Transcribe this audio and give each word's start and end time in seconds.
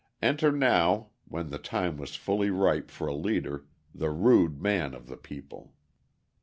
Enter 0.19 0.51
now, 0.51 1.09
when 1.25 1.51
the 1.51 1.59
time 1.59 1.95
was 1.95 2.15
fully 2.15 2.49
ripe 2.49 2.89
for 2.89 3.05
a 3.05 3.13
leader, 3.13 3.65
the 3.93 4.09
rude 4.09 4.59
man 4.59 4.95
of 4.95 5.05
the 5.05 5.15
people. 5.15 5.75